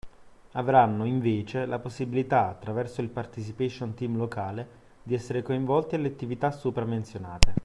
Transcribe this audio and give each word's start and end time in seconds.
Avranno, 0.53 1.05
invece, 1.05 1.67
la 1.67 1.77
possibilità, 1.77 2.47
attraverso 2.47 3.01
il 3.01 3.09
participation 3.09 3.93
team 3.93 4.17
locale, 4.17 4.67
di 5.03 5.13
esser 5.13 5.43
coinvolti 5.43 5.93
alle 5.93 6.07
attività 6.07 6.49
sopra 6.49 6.85
menzionate. 6.85 7.53